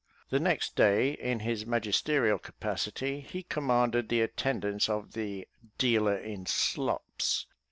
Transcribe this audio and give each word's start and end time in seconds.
The 0.31 0.39
next 0.39 0.75
day, 0.75 1.11
in 1.11 1.41
his 1.41 1.67
magisterial 1.67 2.39
capacity, 2.39 3.19
he 3.19 3.43
commanded 3.43 4.09
the 4.09 4.21
attendance 4.21 4.89
of 4.89 5.11
"the 5.11 5.47
dealer 5.77 6.17
in 6.17 6.47
slops." 6.47 7.45